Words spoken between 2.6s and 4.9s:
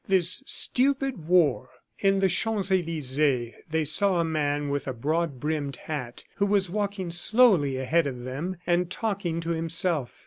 Elysees, they saw a man with